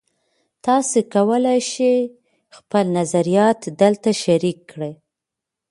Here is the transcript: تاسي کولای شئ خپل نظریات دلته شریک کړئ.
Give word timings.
تاسي 0.65 0.99
کولای 1.13 1.59
شئ 1.71 1.97
خپل 2.55 2.85
نظریات 2.97 3.59
دلته 3.81 4.09
شریک 4.23 4.59
کړئ. 4.71 4.93